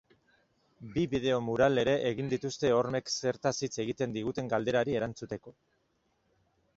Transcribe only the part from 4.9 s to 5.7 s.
erantzuteko.